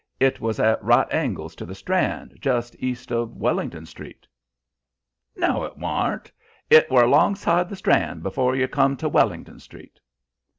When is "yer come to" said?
8.55-9.07